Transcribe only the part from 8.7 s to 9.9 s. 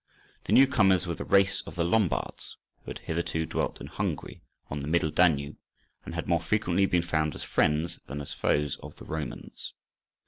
of the Romans.